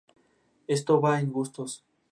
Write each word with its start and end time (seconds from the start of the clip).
Esto 0.65 0.99
va 0.99 1.19
en 1.19 1.31
gustos. 1.31 1.85